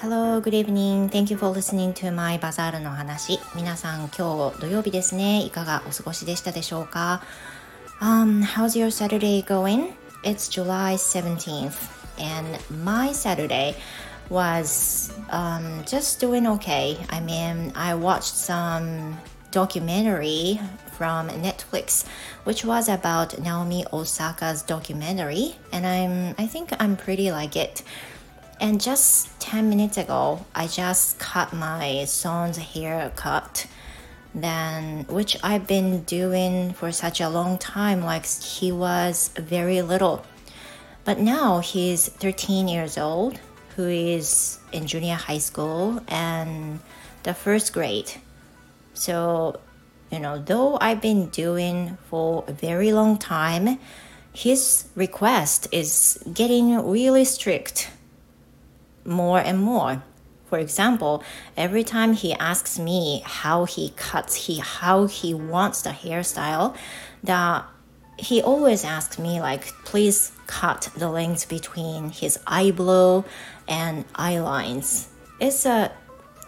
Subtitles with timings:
[0.00, 1.08] Hello, good evening.
[1.08, 3.38] Thank you for listening to my Bazaar の話。
[3.54, 5.42] 皆さん、今日土曜日ですね。
[5.42, 7.22] いかがお過ごしでしたでしょうか、
[8.00, 9.92] um, How's your Saturday going?
[10.24, 11.72] It's July 17th,
[12.18, 13.74] and my Saturday
[14.30, 16.96] was um, just doing okay.
[17.08, 19.16] I mean, I watched some
[19.50, 20.60] documentary
[21.03, 22.05] from Netflix,
[22.45, 27.83] which was about Naomi Osaka's documentary, and I'm I think I'm pretty like it.
[28.61, 33.67] And just 10 minutes ago, I just cut my son's haircut.
[34.33, 40.23] Then, which I've been doing for such a long time, like he was very little.
[41.03, 43.41] But now he's 13 years old,
[43.75, 46.79] who is in junior high school and
[47.23, 48.09] the first grade.
[48.93, 49.59] So,
[50.13, 53.79] you know, though I've been doing for a very long time,
[54.31, 57.89] his request is getting really strict
[59.05, 60.03] more and more.
[60.49, 61.23] For example,
[61.57, 66.75] every time he asks me how he cuts, he how he wants the hairstyle,
[67.23, 67.65] that
[68.19, 73.23] he always asks me like, please cut the length between his eyebrow
[73.67, 75.09] and eye lines.
[75.39, 75.91] It's a,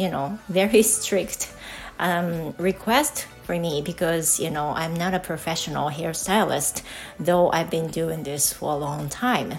[0.00, 1.52] you know, very strict
[1.98, 6.82] um, request for me because you know I'm not a professional hairstylist,
[7.18, 9.58] though I've been doing this for a long time.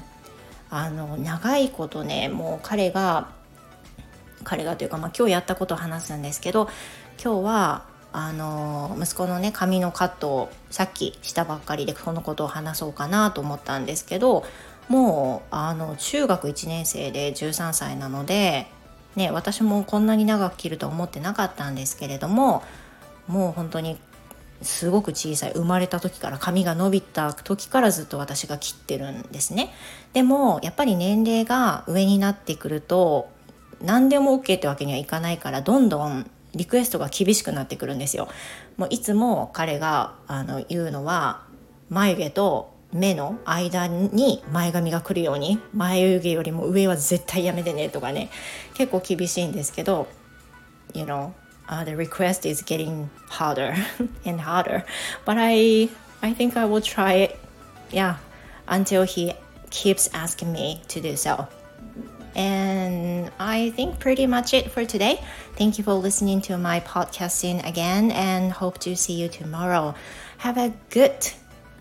[0.73, 3.27] あの長いことねもう彼が
[4.45, 6.69] 彼がというか、まあ、今日やったことを話すんですけど
[7.21, 14.45] 今日はあの息子のね髪のカットをさっきしたばっかりでそのことを話そうかなと思ったんですけど
[14.87, 18.67] もうあの中学1年生で13歳なので、
[19.15, 22.63] ね、私もこんなに長く切ると思ってなかったんですけれども
[23.27, 23.97] もう本当に
[24.61, 29.73] すごく小さい生まれた時から髪が伸びた時からずっと私が切ってるんですね。
[30.13, 33.29] でもやっぱり年齢が上になってくると
[33.81, 38.27] 何でも OK ってわけにはいかないからどんどんリクエストが厳しくなってくるんですよ。
[38.77, 41.41] もういつも彼があの言うのは
[41.89, 48.30] 眉毛と目の間に前髪が来るように眉毛よりも上は絶対やめてねとかね
[48.74, 50.06] 結構厳しいんですけど
[50.94, 51.32] You know
[51.68, 53.74] uh, the request is getting harder
[54.24, 54.84] and harder
[55.24, 55.90] but I
[56.22, 57.38] I think I will try it
[57.90, 58.16] yeah
[58.66, 59.34] until he
[59.70, 61.48] keeps asking me to do so
[62.36, 65.20] and I think pretty much it for today.
[65.56, 69.94] Thank you for listening to my podcasting again and hope to see you tomorrow.
[70.38, 71.32] Have a good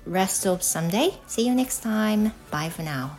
[0.06, 1.14] rest of Sunday.
[1.26, 2.32] See you next time.
[2.50, 3.18] Bye for now.